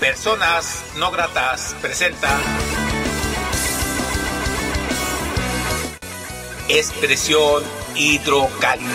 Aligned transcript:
Personas 0.00 0.82
no 0.96 1.10
gratas 1.10 1.76
presenta 1.82 2.40
expresión 6.70 7.62
hidrocálida. 7.94 8.88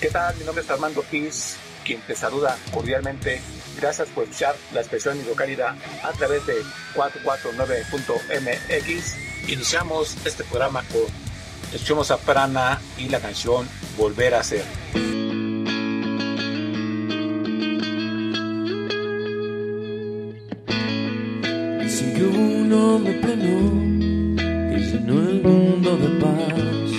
¿Qué 0.00 0.08
tal? 0.08 0.34
Mi 0.36 0.44
nombre 0.44 0.64
es 0.64 0.70
Armando 0.70 1.02
Piz, 1.02 1.56
quien 1.84 2.00
te 2.00 2.16
saluda 2.16 2.56
cordialmente. 2.72 3.42
Gracias 3.80 4.08
por 4.08 4.24
escuchar 4.24 4.54
la 4.72 4.80
expresión 4.80 5.16
hidrocálida 5.18 5.76
a 6.02 6.10
través 6.12 6.44
de 6.46 6.56
449.mx. 6.94 9.48
Iniciamos 9.48 10.16
este 10.24 10.44
programa 10.44 10.82
con 10.84 11.02
Escuchemos 11.72 12.10
a 12.10 12.18
Prana 12.18 12.80
y 12.98 13.08
la 13.08 13.18
canción 13.18 13.66
Volver 13.96 14.34
a 14.34 14.42
ser. 14.42 14.62
Dicen 21.80 22.12
que 22.14 22.24
hubo 22.24 22.38
un 22.38 22.70
hombre 22.72 23.14
pleno 23.14 23.70
que 24.70 24.78
llenó 24.80 25.28
el 25.28 25.42
mundo 25.42 25.96
de 25.96 26.08
paz. 26.20 26.90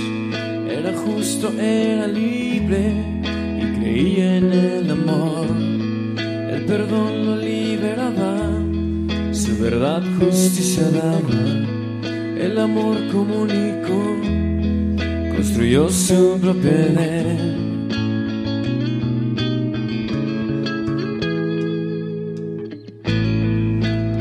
Era 0.69 0.91
justo, 0.97 1.51
era 1.59 2.07
libre 2.07 2.93
y 3.57 3.61
creía 3.79 4.37
en 4.37 4.53
el 4.53 4.91
amor. 4.91 5.42
Perdón 6.67 7.25
lo 7.25 7.35
liberaba, 7.37 8.35
su 9.31 9.57
verdad 9.61 10.01
justicia 10.19 10.83
daba. 10.89 11.73
El 12.37 12.57
amor 12.57 12.95
comunicó, 13.11 14.17
construyó 15.35 15.89
su 15.89 16.39
propio 16.41 16.71
Edén. 16.71 17.87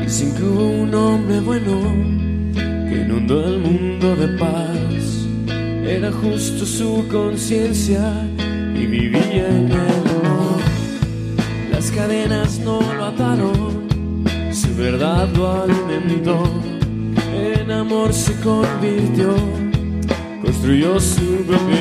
Dicen 0.03 0.35
que 0.35 0.43
hubo 0.43 0.83
un 0.83 0.93
hombre 0.93 1.39
bueno 1.39 1.81
que 2.89 3.01
inundó 3.05 3.47
el 3.47 3.59
mundo 3.59 4.15
de 4.15 4.27
paz. 4.37 5.27
Era 5.85 6.11
justo 6.11 6.65
su 6.65 7.05
conciencia 7.09 8.11
En 16.15 17.71
amor 17.71 18.13
se 18.13 18.33
convirtió, 18.41 19.33
construyó 20.43 20.99
su 20.99 21.43
propio 21.47 21.75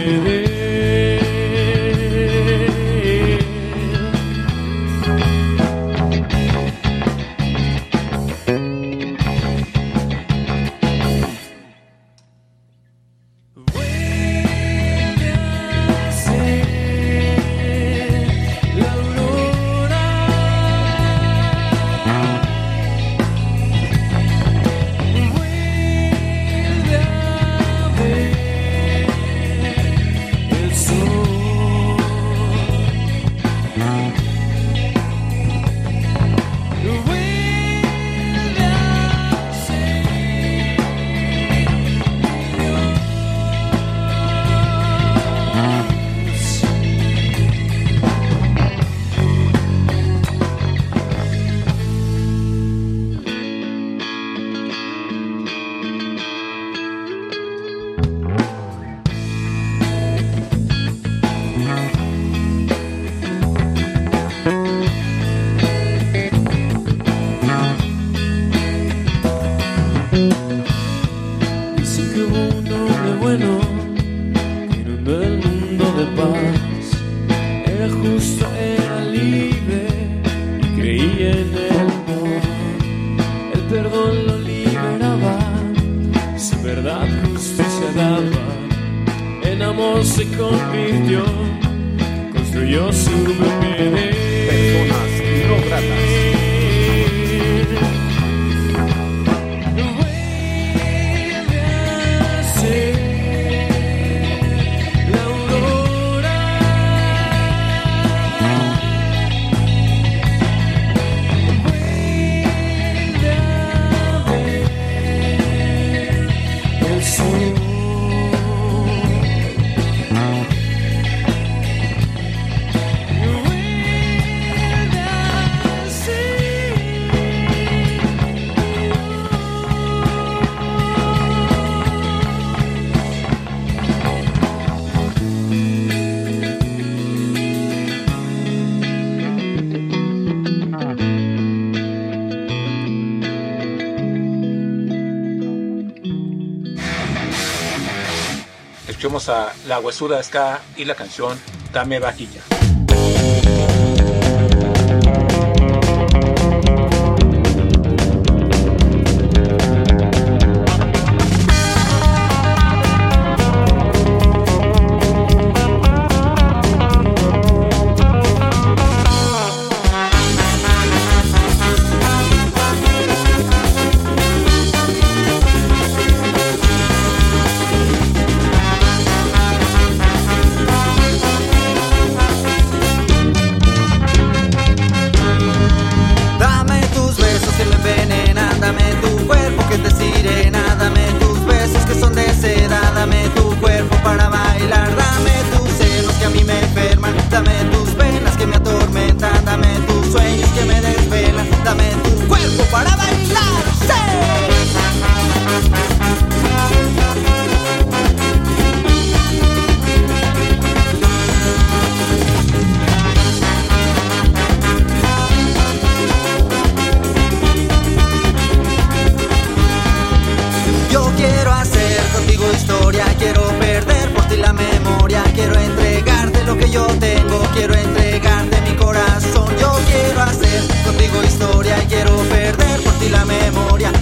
a 149.28 149.52
La 149.66 149.80
Huesuda 149.80 150.22
Ska 150.22 150.60
y 150.76 150.84
la 150.84 150.94
canción 150.94 151.38
Dame 151.72 151.98
Vajilla. 151.98 152.51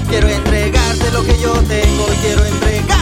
Quiero 0.09 0.29
entregarte 0.29 1.11
lo 1.13 1.25
que 1.25 1.39
yo 1.39 1.53
tengo 1.53 2.13
y 2.13 2.17
quiero 2.17 2.45
entregarte 2.45 3.00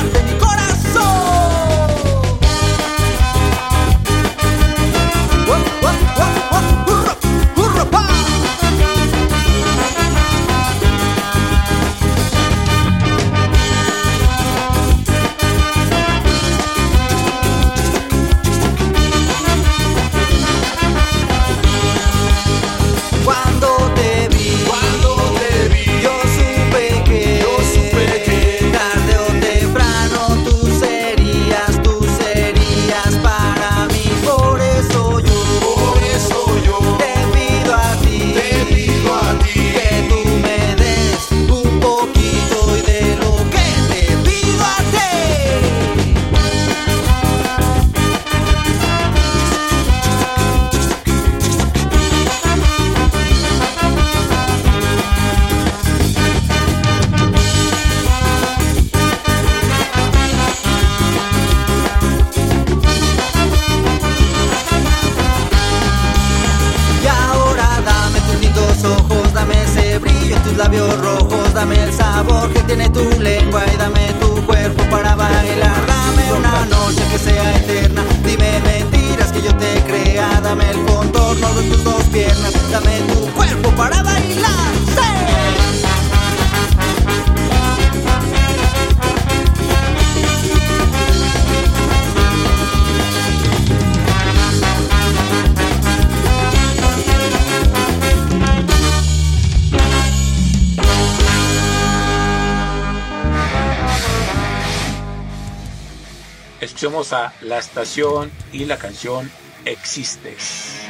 a 106.98 107.32
La 107.42 107.58
Estación 107.58 108.32
y 108.52 108.64
la 108.64 108.76
canción 108.76 109.30
Existes. 109.64 110.87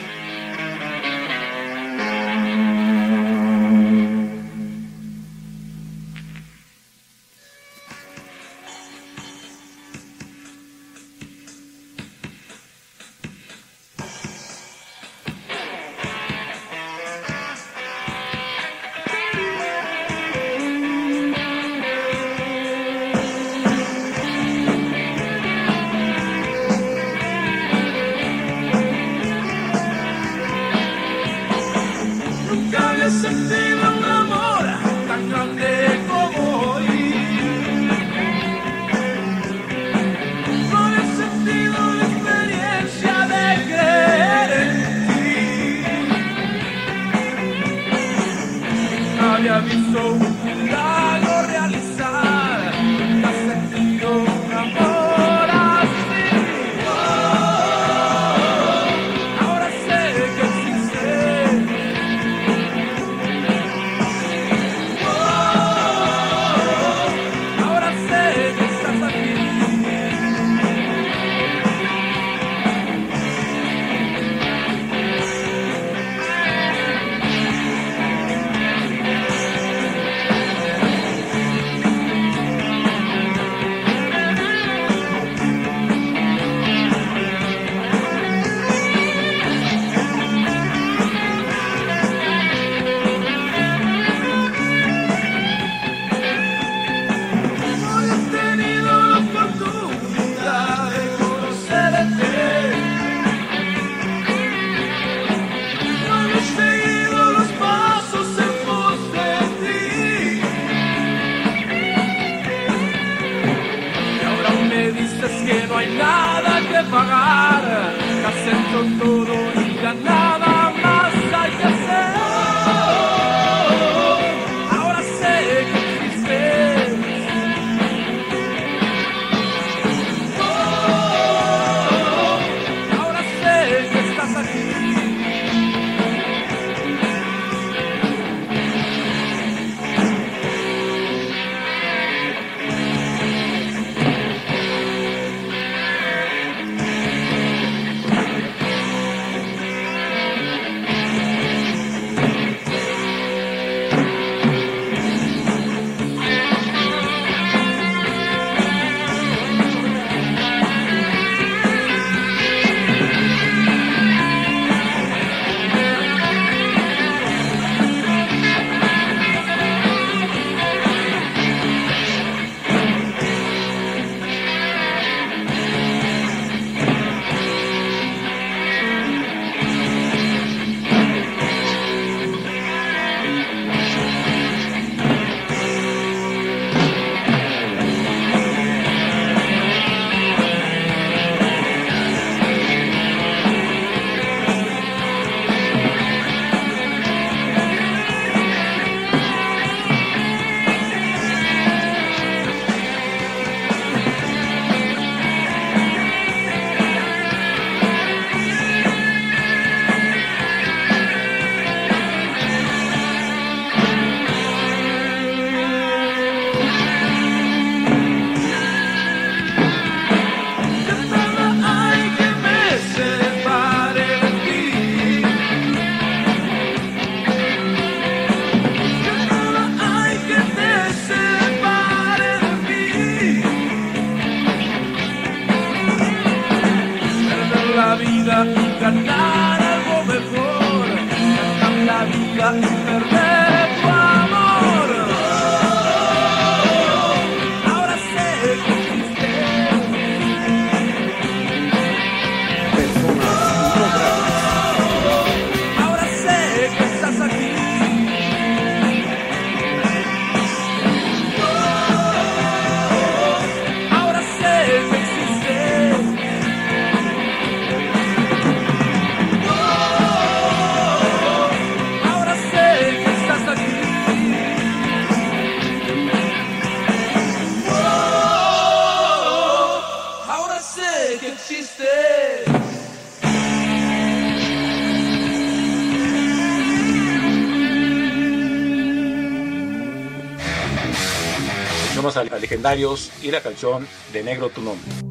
y 293.22 293.30
la 293.30 293.40
canción 293.40 293.86
de 294.12 294.22
Negro 294.22 294.50
Tu 294.50 294.60
Nombre. 294.60 295.07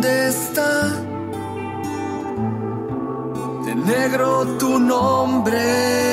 dónde 0.00 0.28
está. 0.28 0.88
De 3.64 3.74
negro 3.74 4.46
tu 4.58 4.78
nombre. 4.78 6.09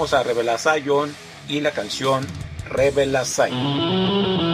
a 0.00 0.22
Revelasai 0.22 0.82
John 0.86 1.14
y 1.46 1.60
la 1.60 1.72
canción 1.72 2.26
Revelasai. 2.70 4.49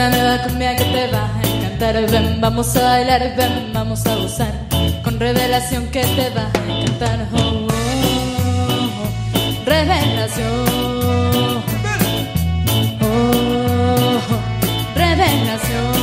esta 0.00 0.16
nueva 0.16 0.42
cumbia 0.44 0.76
que 0.76 0.84
te 0.84 1.06
va 1.08 1.24
a 1.24 1.46
encantar. 1.46 2.10
Ven, 2.10 2.40
vamos 2.40 2.74
a 2.74 2.82
bailar, 2.82 3.36
ven, 3.36 3.70
vamos 3.74 4.06
a 4.06 4.14
gozar. 4.16 4.52
Con 5.04 5.20
revelación 5.20 5.88
que 5.88 6.00
te 6.00 6.30
va 6.30 6.50
a 6.54 6.72
encantar. 6.72 7.28
Oh. 7.34 7.38
oh, 7.38 7.72
oh 9.02 9.64
revelación. 9.66 10.66
Oh, 13.02 13.06
oh 13.06 14.20
revelación. 14.94 15.99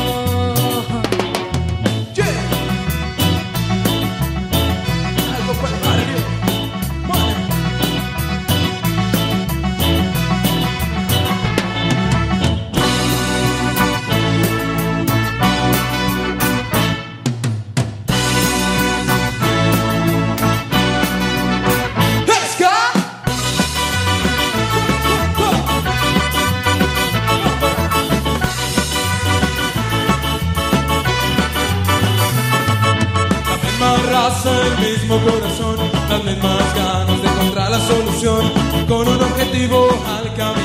con 38.87 39.07
un 39.07 39.21
objetivo 39.21 39.87
alcanzado 40.07 40.56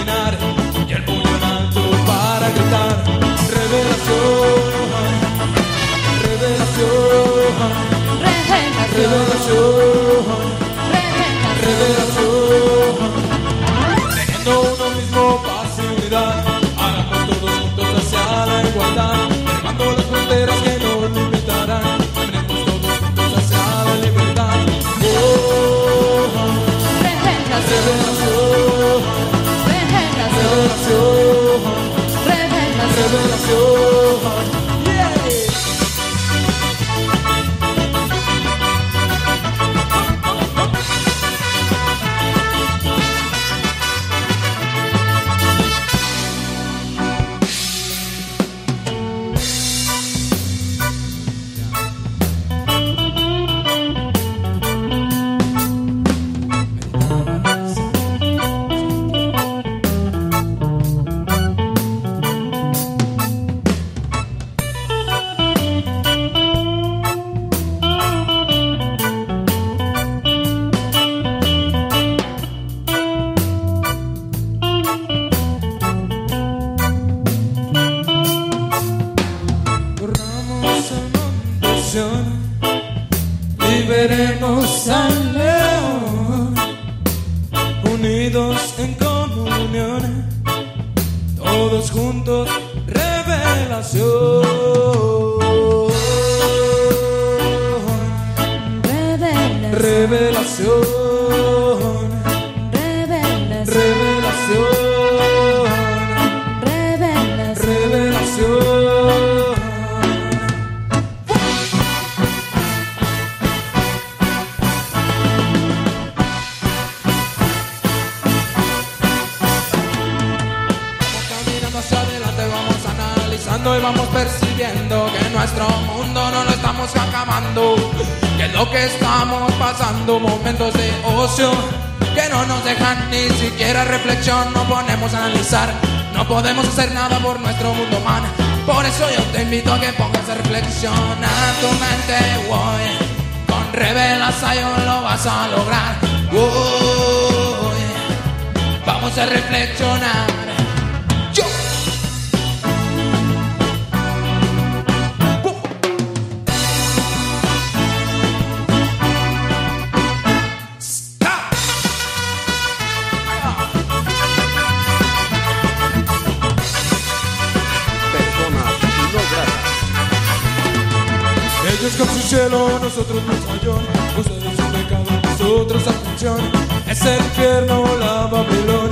nosotros 172.53 173.23
nos 173.25 173.37
falló, 173.37 173.75
ustedes 174.19 174.57
su 174.57 174.73
pecado, 174.73 175.05
nosotros 175.25 175.88
atención, 175.88 176.38
es 176.87 177.03
el 177.03 177.17
infierno, 177.17 177.83
la 177.99 178.27
Babilón, 178.27 178.91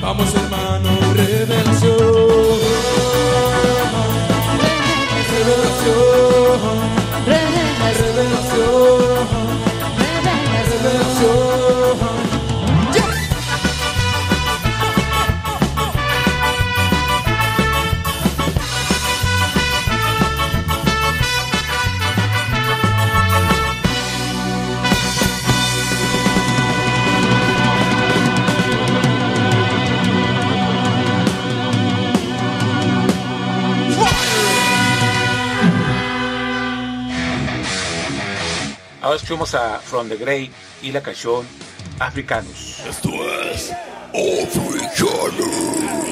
vamos 0.00 0.34
hermano, 0.34 0.90
revelación, 1.14 1.96
revelación. 5.30 6.15
Escuchamos 39.26 39.56
a 39.56 39.80
From 39.80 40.08
the 40.08 40.16
Grey 40.16 40.52
y 40.82 40.92
la 40.92 41.02
canción 41.02 41.44
Africanos. 41.98 42.78
Esto 42.88 43.10
es 43.50 43.72
Africanos. 44.12 46.05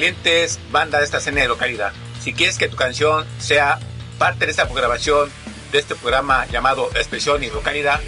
Aguascalientes, 0.00 0.58
banda 0.72 0.98
de 0.98 1.04
esta 1.04 1.18
escena 1.18 1.42
de 1.42 1.48
localidad. 1.48 1.92
Si 2.22 2.32
quieres 2.32 2.56
que 2.56 2.68
tu 2.68 2.76
canción 2.76 3.26
sea 3.38 3.78
parte 4.16 4.46
de 4.46 4.50
esta 4.50 4.66
programación, 4.66 5.30
de 5.72 5.78
este 5.78 5.94
programa 5.94 6.46
llamado 6.46 6.88
Expresión 6.94 7.44
y 7.44 7.50
Localidad, 7.50 8.00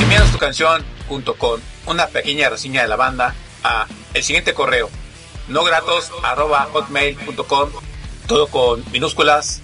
envíanos 0.00 0.32
tu 0.32 0.38
canción 0.38 0.82
junto 1.08 1.34
con 1.34 1.60
una 1.84 2.06
pequeña 2.06 2.48
reseña 2.48 2.80
de 2.80 2.88
la 2.88 2.96
banda 2.96 3.34
a 3.62 3.86
el 4.14 4.22
siguiente 4.24 4.54
correo 4.54 4.88
no 5.48 5.62
gratos 5.62 6.10
hotmail.com 6.72 7.70
todo 8.26 8.46
con 8.46 8.82
minúsculas 8.92 9.60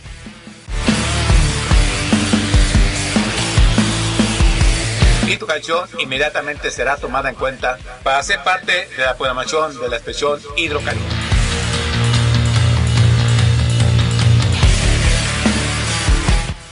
y 5.27 5.37
tu 5.37 5.47
canción 5.47 5.89
inmediatamente 5.99 6.71
será 6.71 6.97
tomada 6.97 7.31
en 7.31 7.35
cuenta 7.35 7.79
para 8.03 8.23
ser 8.23 8.43
parte 8.43 8.89
de 8.97 9.05
la 9.05 9.17
programación 9.17 9.79
de 9.81 9.89
la 9.89 9.97
expresión 9.97 10.41
hidrocálica. 10.57 11.05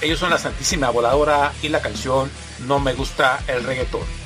Ellos 0.01 0.19
son 0.19 0.31
la 0.31 0.39
Santísima 0.39 0.91
Voladora 0.91 1.53
y 1.63 1.69
la 1.69 1.81
canción 1.81 2.31
No 2.67 2.81
me 2.81 2.93
gusta 2.93 3.41
el 3.47 3.63
reggaetón. 3.63 4.22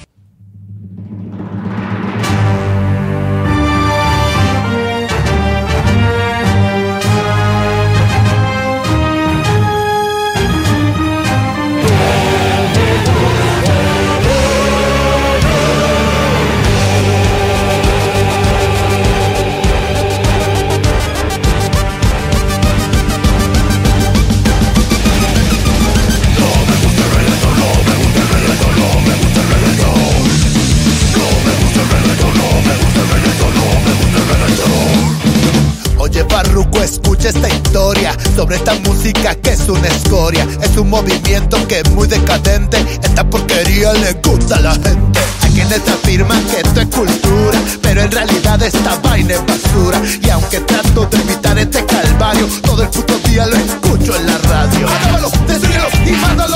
movimiento 40.97 41.57
que 41.69 41.81
es 41.81 41.91
muy 41.91 42.09
decadente. 42.09 42.79
Esta 43.03 43.29
porquería 43.29 43.93
le 43.93 44.15
gusta 44.15 44.57
a 44.57 44.61
la 44.61 44.73
gente. 44.73 45.21
Hay 45.43 45.51
quienes 45.53 45.87
afirman 45.89 46.43
que 46.45 46.57
esto 46.61 46.81
es 46.81 46.87
cultura, 46.87 47.59
pero 47.83 48.01
en 48.03 48.11
realidad 48.11 48.63
esta 48.63 48.97
vaina 49.03 49.35
es 49.35 49.47
basura. 49.47 50.01
Y 50.23 50.31
aunque 50.31 50.61
trato 50.61 51.07
de 51.07 51.19
evitar 51.19 51.59
este 51.59 51.85
calvario, 51.85 52.47
todo 52.63 52.83
el 52.83 52.89
puto 52.89 53.15
día 53.29 53.47
lo 53.47 53.57
escucho 53.57 54.17
en 54.17 54.27
la 54.27 54.39
radio. 54.39 54.89
Mándamelo, 54.89 55.31
decídelo 55.47 55.89
y 56.07 56.13
mándalo 56.13 56.56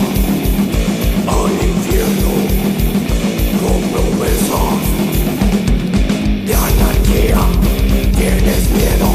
miedo 8.73 9.10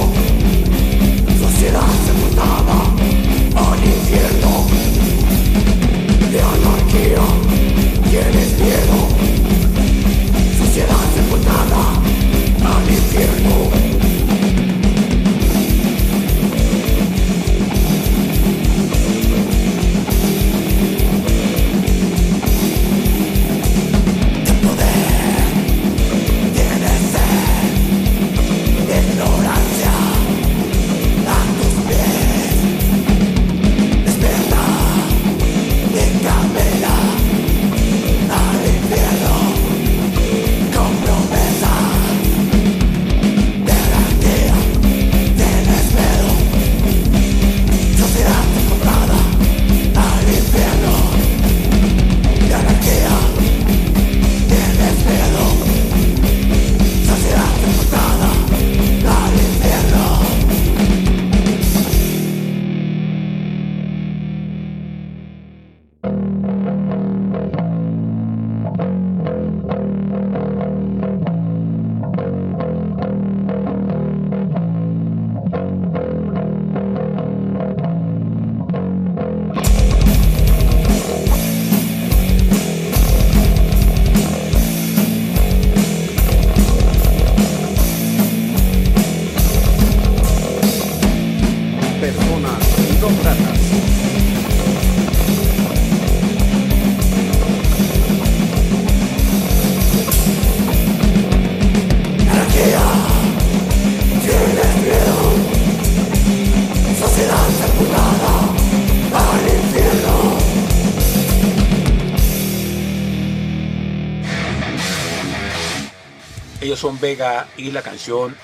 Nelson 116.76 117.00
Vega 117.00 117.48
y 117.56 117.70
la 117.70 117.80
canción 117.80 118.36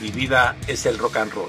Mi 0.00 0.12
vida 0.12 0.54
es 0.68 0.86
el 0.86 0.96
rock 0.96 1.16
and 1.16 1.32
roll. 1.32 1.48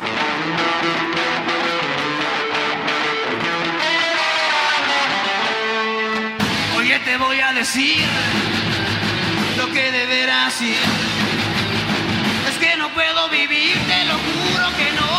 Oye, 6.77 6.99
te 7.05 7.17
voy 7.17 7.39
a 7.39 7.53
decir 7.53 8.03
lo 9.55 9.71
que 9.71 9.91
deberás 9.91 10.59
ir. 10.63 10.75
Es 12.49 12.57
que 12.57 12.75
no 12.77 12.89
puedo 12.89 13.29
vivir, 13.29 13.77
te 13.87 14.05
lo 14.05 14.13
juro 14.13 14.77
que 14.77 14.91
no. 14.99 15.10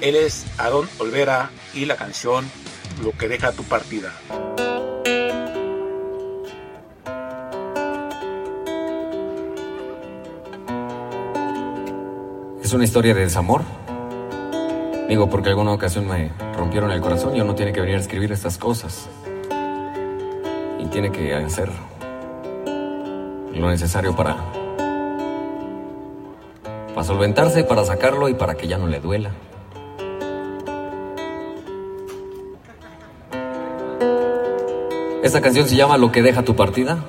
Él 0.00 0.16
es 0.16 0.46
Aarón 0.56 0.88
Olvera 0.98 1.50
y 1.74 1.84
la 1.84 1.96
canción 1.96 2.50
Lo 3.04 3.12
que 3.12 3.28
deja 3.28 3.52
tu 3.52 3.64
partida. 3.64 4.12
Es 12.62 12.72
una 12.72 12.84
historia 12.84 13.14
de 13.14 13.22
desamor. 13.22 13.62
Digo, 15.08 15.28
porque 15.28 15.50
alguna 15.50 15.72
ocasión 15.72 16.06
me 16.06 16.30
rompieron 16.56 16.90
el 16.92 17.00
corazón 17.00 17.36
y 17.36 17.40
uno 17.40 17.54
tiene 17.54 17.72
que 17.72 17.80
venir 17.80 17.96
a 17.96 18.00
escribir 18.00 18.32
estas 18.32 18.56
cosas. 18.56 19.08
Y 20.78 20.86
tiene 20.86 21.10
que 21.12 21.34
hacer 21.34 21.70
lo 23.54 23.68
necesario 23.68 24.14
para, 24.16 24.36
para 26.94 27.04
solventarse, 27.04 27.64
para 27.64 27.84
sacarlo 27.84 28.28
y 28.28 28.34
para 28.34 28.54
que 28.54 28.66
ya 28.66 28.78
no 28.78 28.86
le 28.86 29.00
duela. 29.00 29.32
Esta 35.22 35.42
canción 35.42 35.68
se 35.68 35.76
llama 35.76 35.98
Lo 35.98 36.10
que 36.10 36.22
deja 36.22 36.42
tu 36.42 36.56
partida. 36.56 37.04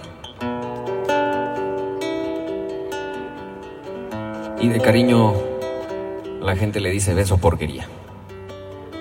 Y 4.60 4.68
de 4.68 4.82
cariño 4.82 5.34
la 6.42 6.58
gente 6.58 6.82
le 6.82 6.90
dice 6.90 7.14
beso 7.14 7.38
porquería. 7.38 7.88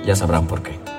Ya 0.04 0.14
sabrán 0.14 0.46
por 0.46 0.62
qué. 0.62 0.89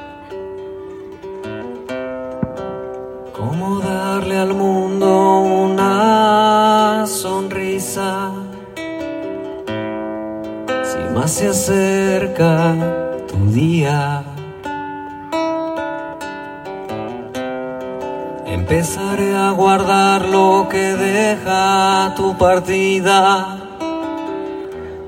Partida. 22.52 23.60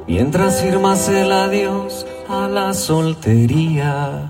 Mientras 0.08 0.62
firmas 0.62 1.10
el 1.10 1.30
adiós 1.30 2.06
a 2.30 2.48
la 2.48 2.74
soltería. 2.74 4.30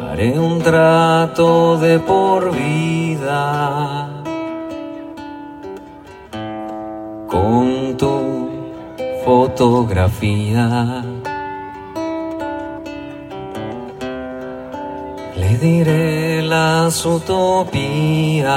Haré 0.00 0.38
un 0.38 0.62
trato 0.62 1.76
de 1.78 1.98
por 1.98 2.40
vida 2.52 3.44
con 7.34 7.96
tu 7.96 8.16
fotografía. 9.24 11.02
Le 15.40 15.50
diré 15.58 16.23
las 16.54 17.04
utopías 17.04 18.48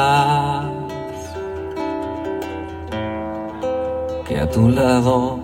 que 4.27 4.35
a 4.39 4.47
tu 4.55 4.69
lado 4.69 5.39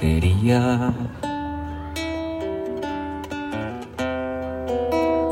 quería. 0.00 0.92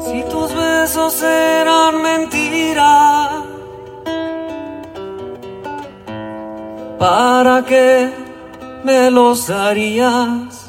Si 0.07 0.19
tus 0.33 0.49
besos 0.65 1.23
eran 1.23 1.93
mentira, 2.11 2.93
¿para 6.99 7.57
qué 7.71 8.11
me 8.85 9.11
los 9.11 9.49
darías? 9.49 10.64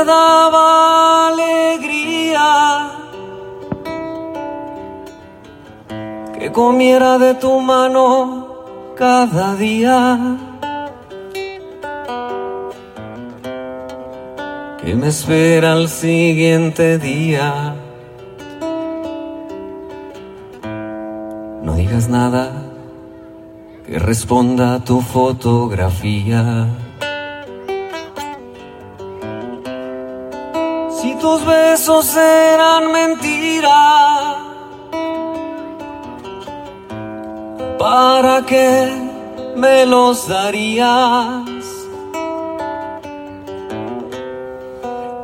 ¿O 0.00 0.02
te 0.02 0.06
daba 0.06 1.28
alegría 1.28 2.90
que 6.38 6.50
comiera 6.50 7.18
de 7.18 7.34
tu 7.34 7.60
mano 7.60 8.46
cada 8.96 9.56
día? 9.56 10.18
que 14.80 14.94
me 14.94 15.08
espera 15.08 15.72
al 15.72 15.90
siguiente 15.90 16.98
día. 16.98 17.74
No 21.62 21.74
digas 21.74 22.08
nada 22.08 22.50
que 23.86 23.98
responda 23.98 24.82
tu 24.82 25.02
fotografía. 25.02 26.68
Tus 31.30 31.44
besos 31.44 32.16
eran 32.16 32.90
mentira, 32.90 33.80
¿para 37.78 38.44
qué 38.46 38.90
me 39.54 39.86
los 39.86 40.26
darías? 40.26 41.66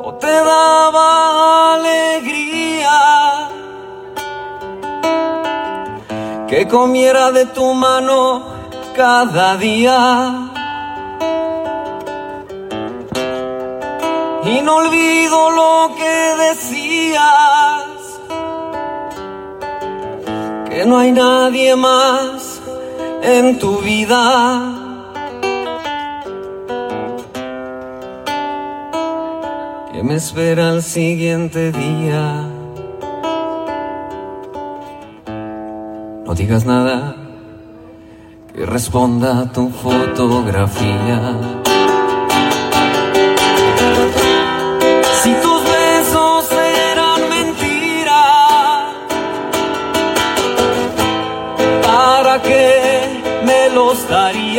o 0.05 0.15
te 0.21 0.35
daba 0.53 1.75
alegría 1.75 2.99
que 6.47 6.69
comiera 6.69 7.33
de 7.33 7.47
tu 7.47 7.75
mano 7.75 8.45
cada 8.95 9.57
día. 9.57 10.53
y 14.47 14.63
no 14.63 14.77
olvido 14.77 15.51
lo 15.51 15.95
que 15.97 16.35
decías, 16.45 17.85
que 20.69 20.87
no 20.87 20.99
hay 20.99 21.11
nadie 21.11 21.75
más 21.75 22.61
en 23.23 23.59
tu 23.59 23.79
vida. 23.79 24.73
Que 29.93 30.03
me 30.03 30.15
espera 30.15 30.71
el 30.75 30.83
siguiente 30.83 31.73
día. 31.73 32.45
No 36.25 36.35
digas 36.35 36.65
nada 36.65 37.17
que 38.53 38.65
responda 38.65 39.41
a 39.41 39.53
tu 39.53 39.71
fotografía. 39.71 41.65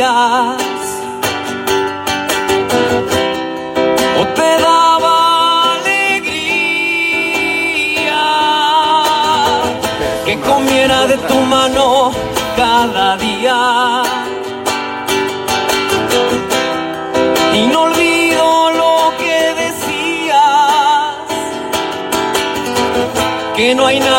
te 4.36 4.50
daba 4.62 5.72
alegría 5.72 6.20
que 10.24 10.38
comiera 10.38 11.08
de 11.08 11.16
tu 11.18 11.34
mano 11.40 12.12
cada 12.56 13.16
día. 13.16 14.04
Y 17.54 17.66
no 17.66 17.80
olvido 17.82 18.70
lo 18.70 19.12
que 19.18 19.54
decías, 19.62 20.36
que 23.56 23.74
no 23.74 23.86
hay 23.86 23.98
nada 23.98 24.17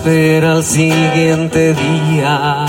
espera 0.00 0.52
al 0.52 0.64
siguiente 0.64 1.74
día. 1.74 2.64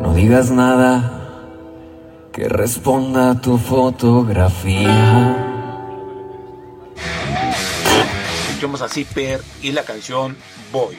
No 0.00 0.14
digas 0.14 0.50
nada 0.50 2.30
que 2.32 2.48
responda 2.48 3.32
a 3.32 3.40
tu 3.42 3.58
fotografía. 3.58 5.36
Escuchemos 8.48 8.80
a 8.80 8.88
Zipper 8.88 9.42
y 9.60 9.72
la 9.72 9.84
canción 9.84 10.34
Voy. 10.72 10.96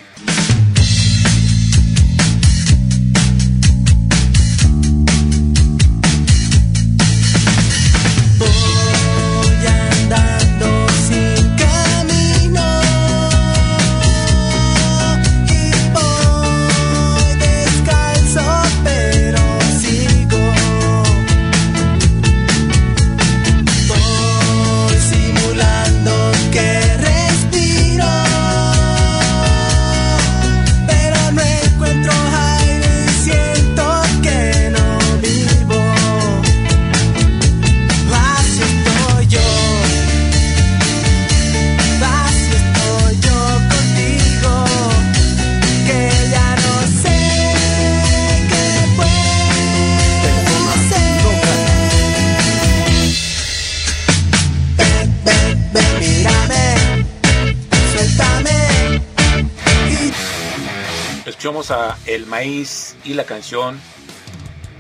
A 61.72 61.98
El 62.06 62.26
Maíz 62.26 62.98
y 63.06 63.14
la 63.14 63.24
canción 63.24 63.80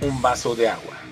Un 0.01 0.21
vaso 0.21 0.53
de 0.53 0.67
agua. 0.67 1.02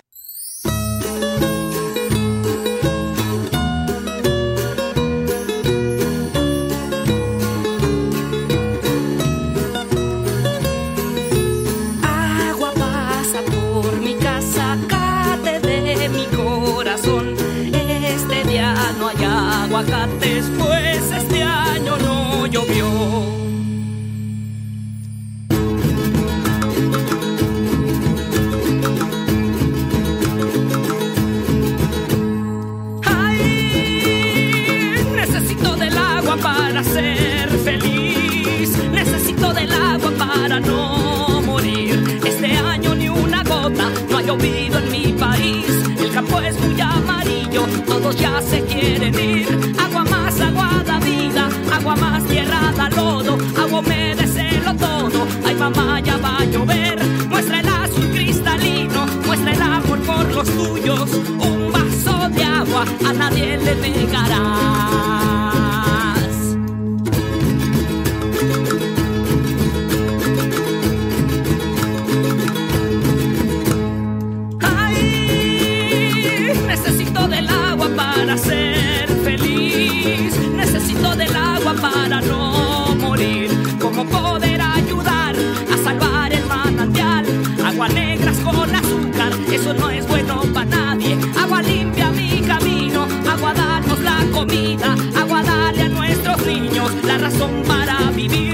razón 97.22 97.62
para 97.68 98.10
vivir. 98.16 98.51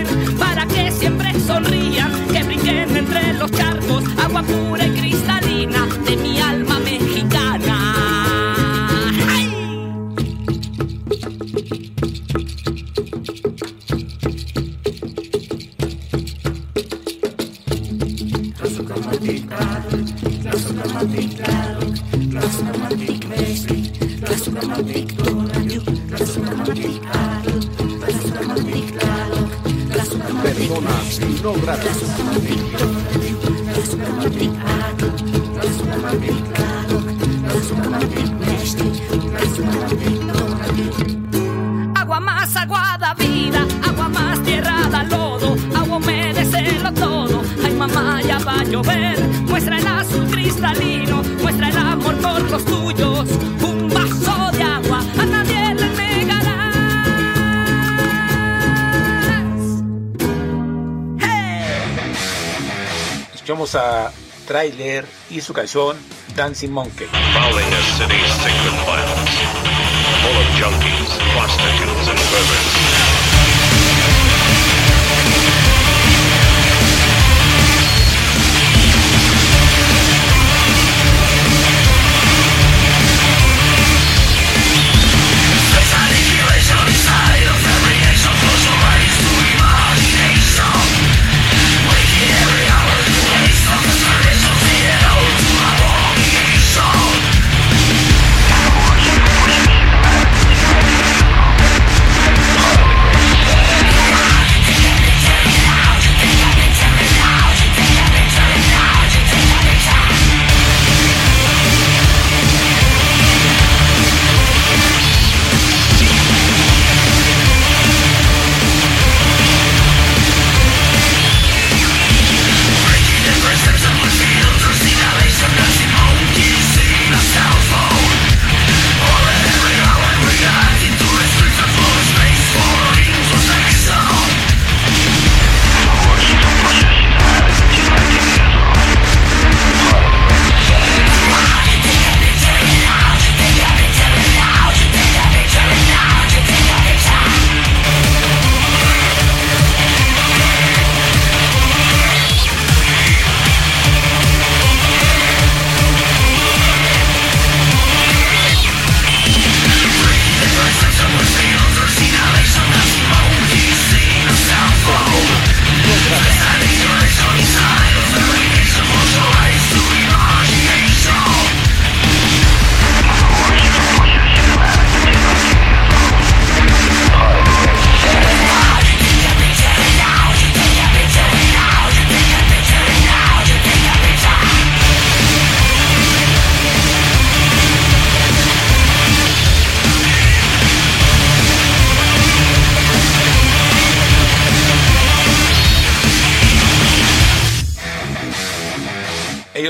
Y 65.29 65.41
su 65.41 65.53
canción 65.53 65.97
Dancing 66.35 66.69
Monkey. 66.69 67.07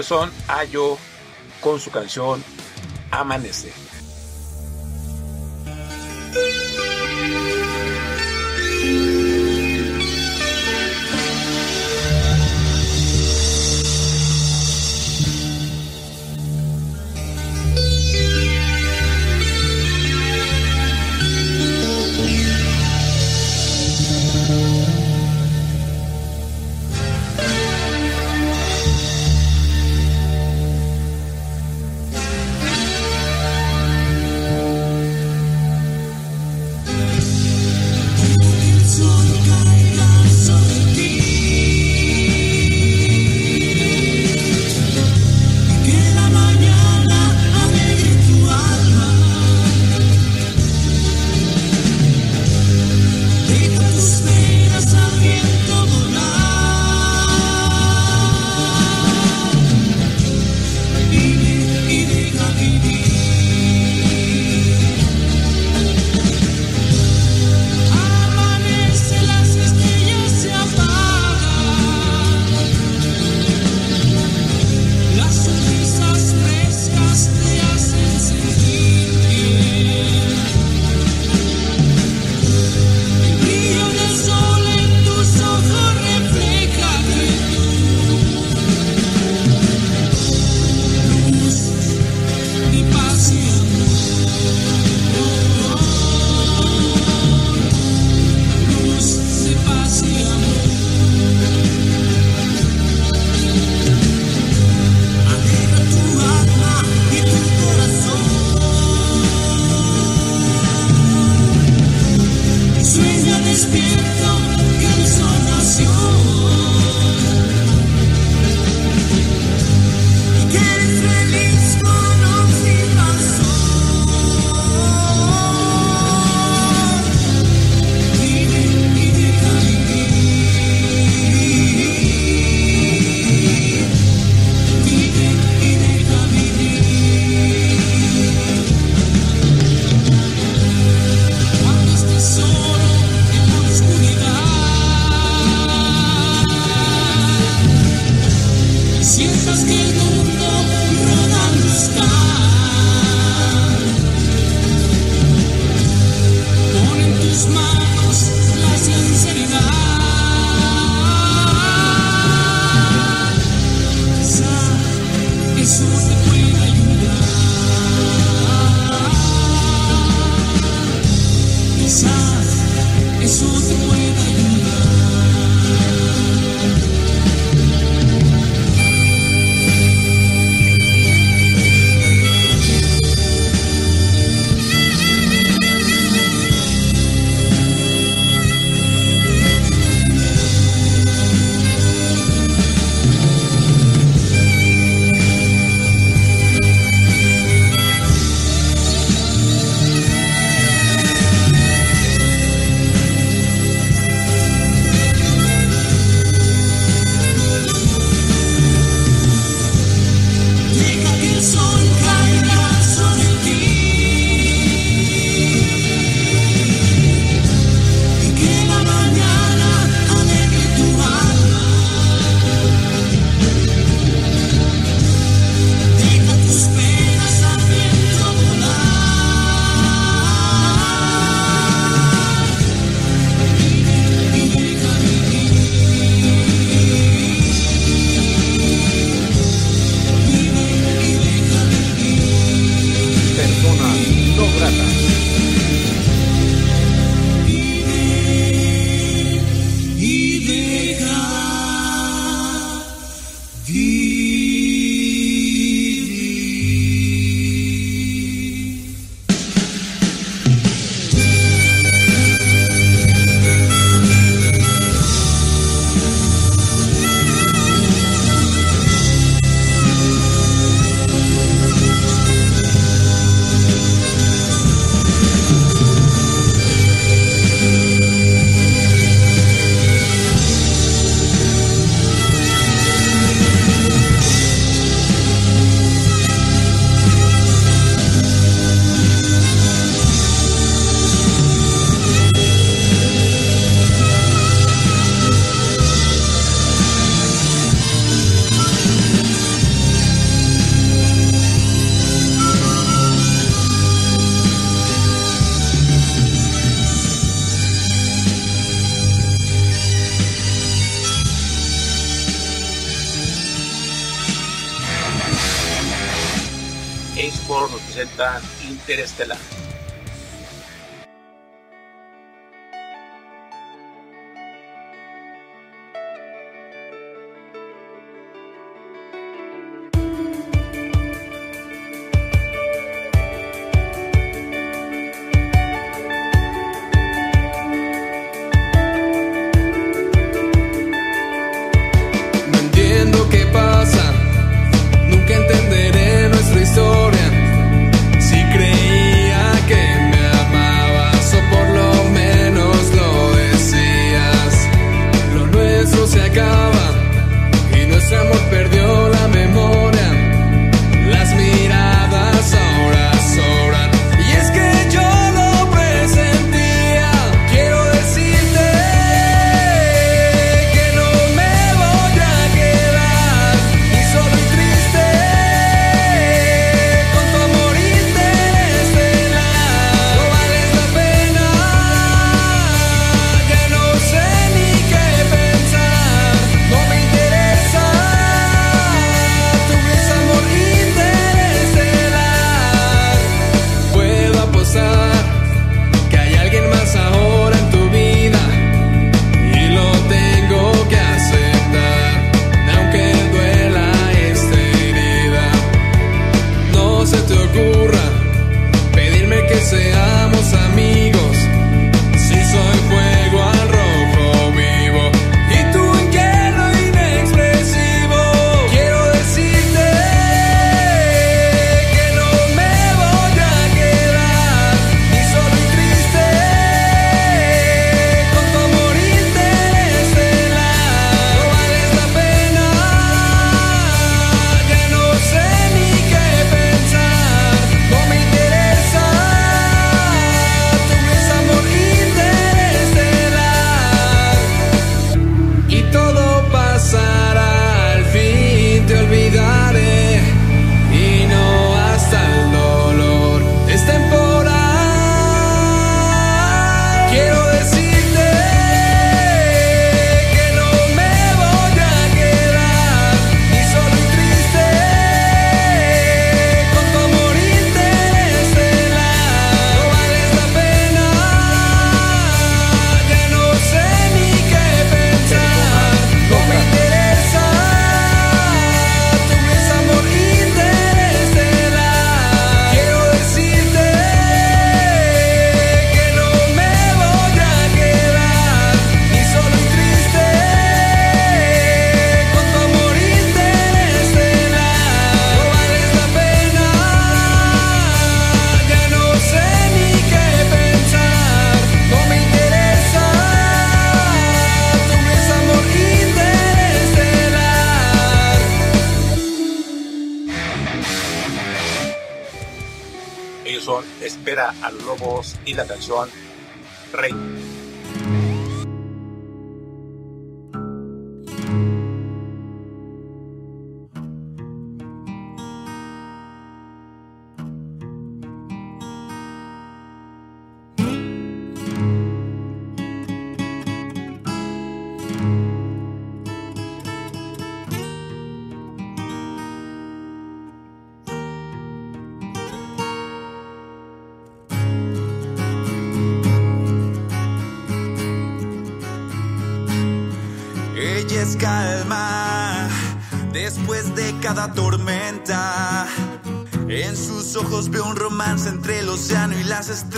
son 0.08 0.32
Ayo 0.48 0.98
con 1.60 1.80
su 1.82 1.92
canción 1.92 2.42
Amanece. 3.12 3.87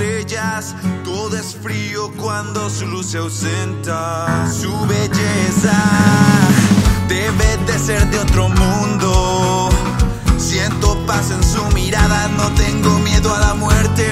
estrellas, 0.09 0.75
todo 1.03 1.37
es 1.37 1.55
frío 1.55 2.11
cuando 2.17 2.69
su 2.69 2.85
luz 2.85 3.07
se 3.07 3.17
ausenta. 3.17 4.47
Su 4.51 4.71
belleza 4.87 5.73
debe 7.07 7.57
de 7.65 7.79
ser 7.79 8.09
de 8.09 8.19
otro 8.19 8.49
mundo. 8.49 9.69
Siento 10.37 10.97
paz 11.05 11.31
en 11.31 11.43
su 11.43 11.63
mirada, 11.75 12.27
no 12.29 12.49
tengo 12.55 12.97
miedo 12.99 13.33
a 13.33 13.39
la 13.39 13.53
muerte. 13.53 14.07